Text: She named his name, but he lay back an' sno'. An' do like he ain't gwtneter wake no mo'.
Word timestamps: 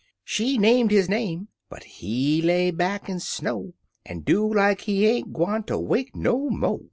She 0.23 0.57
named 0.57 0.89
his 0.89 1.07
name, 1.07 1.49
but 1.69 1.83
he 1.83 2.41
lay 2.41 2.71
back 2.71 3.07
an' 3.07 3.19
sno'. 3.19 3.75
An' 4.03 4.21
do 4.21 4.51
like 4.51 4.81
he 4.81 5.05
ain't 5.05 5.31
gwtneter 5.31 5.79
wake 5.79 6.15
no 6.15 6.49
mo'. 6.49 6.79